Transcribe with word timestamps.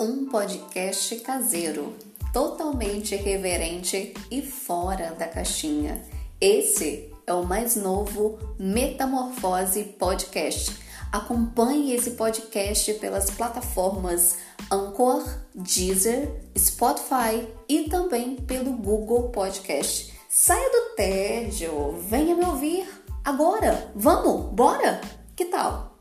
Um 0.00 0.26
podcast 0.26 1.16
caseiro, 1.16 1.92
totalmente 2.32 3.16
irreverente 3.16 4.14
e 4.30 4.40
fora 4.40 5.10
da 5.10 5.26
caixinha. 5.26 6.00
Esse 6.40 7.12
é 7.26 7.32
o 7.32 7.44
mais 7.44 7.74
novo 7.74 8.38
Metamorfose 8.60 9.82
Podcast. 9.98 10.78
Acompanhe 11.10 11.96
esse 11.96 12.12
podcast 12.12 12.94
pelas 12.94 13.28
plataformas 13.32 14.38
Anchor, 14.70 15.24
Deezer, 15.52 16.30
Spotify 16.56 17.48
e 17.68 17.88
também 17.90 18.36
pelo 18.36 18.74
Google 18.74 19.30
Podcast. 19.30 20.14
Saia 20.28 20.70
do 20.70 20.94
tédio, 20.94 21.98
venha 22.08 22.36
me 22.36 22.44
ouvir 22.44 22.88
agora. 23.24 23.90
Vamos, 23.96 24.54
bora! 24.54 25.00
Que 25.34 25.46
tal? 25.46 25.97